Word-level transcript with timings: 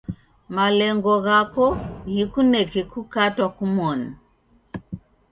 Malengo 0.55 1.13
ghako 1.25 1.65
ghikuneke 2.13 2.81
kukatwa 2.91 3.47
kumoni. 3.57 4.09